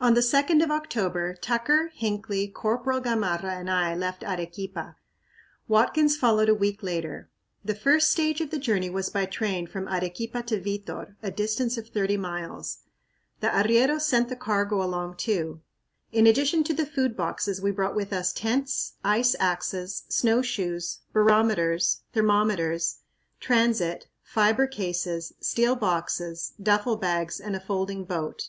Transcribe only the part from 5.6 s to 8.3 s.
Watkins followed a week later. The first